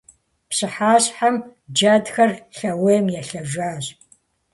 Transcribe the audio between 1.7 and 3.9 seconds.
джэдхэр лъэуейм елъэжащ.